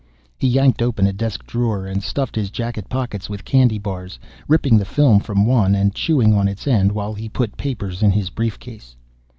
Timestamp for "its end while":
6.47-7.13